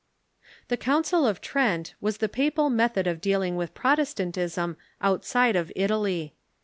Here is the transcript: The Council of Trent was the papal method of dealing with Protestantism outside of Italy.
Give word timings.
The 0.69 0.77
Council 0.77 1.27
of 1.27 1.41
Trent 1.41 1.93
was 2.01 2.17
the 2.17 2.27
papal 2.27 2.71
method 2.71 3.05
of 3.05 3.21
dealing 3.21 3.55
with 3.55 3.75
Protestantism 3.75 4.75
outside 4.99 5.55
of 5.55 5.71
Italy. 5.75 6.33